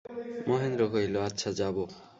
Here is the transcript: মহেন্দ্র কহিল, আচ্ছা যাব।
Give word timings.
মহেন্দ্র 0.47 0.83
কহিল, 0.91 1.15
আচ্ছা 1.19 1.49
যাব। 1.51 1.77